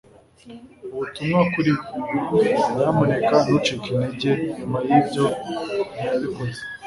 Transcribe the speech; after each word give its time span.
ubutumwa 0.93 1.41
kuri 1.53 1.71
we. 2.35 2.45
nyamuneka 2.75 3.35
ntucike 3.45 3.87
intege. 3.95 4.31
nyuma 4.57 4.77
y'ibyo, 4.87 5.25
ntiyabikoze 5.91 6.61